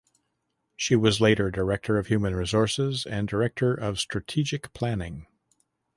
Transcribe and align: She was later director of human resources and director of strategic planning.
She 0.75 0.95
was 0.95 1.21
later 1.21 1.51
director 1.51 1.99
of 1.99 2.07
human 2.07 2.35
resources 2.35 3.05
and 3.05 3.27
director 3.27 3.71
of 3.75 3.99
strategic 3.99 4.73
planning. 4.73 5.27